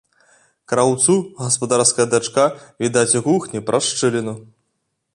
Краўцу 0.71 1.13
гаспадарская 1.43 2.07
дачка 2.15 2.49
відаць 2.85 3.17
у 3.23 3.25
кухні 3.31 3.65
праз 3.69 3.83
шчыліну. 3.93 4.39